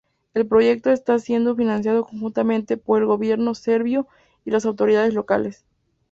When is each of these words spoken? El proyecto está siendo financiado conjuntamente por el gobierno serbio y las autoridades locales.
El 0.33 0.47
proyecto 0.47 0.89
está 0.89 1.19
siendo 1.19 1.55
financiado 1.55 2.03
conjuntamente 2.05 2.75
por 2.75 2.97
el 3.01 3.05
gobierno 3.05 3.53
serbio 3.53 4.07
y 4.43 4.49
las 4.49 4.65
autoridades 4.65 5.13
locales. 5.13 5.63